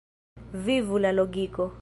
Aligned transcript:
Vivu 0.69 0.97
la 1.05 1.11
logiko! 1.19 1.73